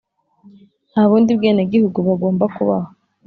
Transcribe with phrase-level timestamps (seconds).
[0.91, 2.89] nta bundi bwenegihugu bagomba kubaha